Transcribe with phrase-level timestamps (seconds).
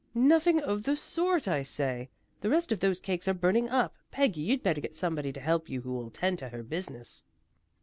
[0.15, 1.47] "Nothing of the sort.
[1.47, 2.09] Oh, say!
[2.39, 3.93] The rest of those cakes are burning up.
[4.09, 7.23] Peggy, you'd better get somebody to help you who will attend to her business."